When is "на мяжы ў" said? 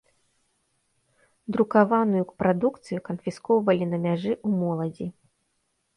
3.93-4.63